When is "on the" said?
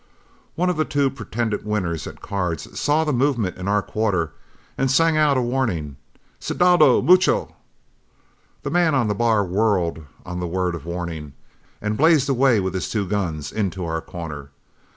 8.95-9.13, 10.25-10.47